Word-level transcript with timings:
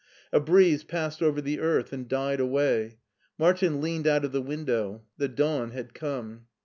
A 0.33 0.39
breeze 0.39 0.83
passed 0.83 1.21
over 1.21 1.41
the 1.41 1.59
earth 1.59 1.93
and 1.93 2.07
died 2.09 2.39
away. 2.39 2.97
Martin 3.37 3.81
leaned 3.81 4.07
out 4.07 4.25
of 4.25 4.31
the 4.31 4.41
window. 4.41 5.03
The 5.17 5.27
dawn 5.27 5.73
had 5.73 5.93
come. 5.93 6.47